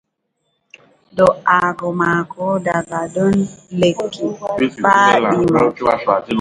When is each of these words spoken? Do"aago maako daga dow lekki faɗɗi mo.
Do"aago 1.17 1.89
maako 1.99 2.45
daga 2.67 3.01
dow 3.13 3.31
lekki 3.79 4.25
faɗɗi 4.85 5.41
mo. 5.53 5.61